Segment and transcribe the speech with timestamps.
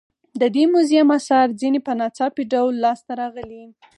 [0.41, 3.63] د دې موزیم اثار ځینې په ناڅاپي ډول لاس ته راغلي.